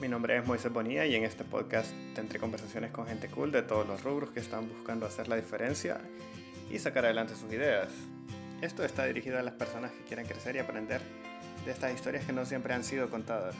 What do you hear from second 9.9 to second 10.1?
que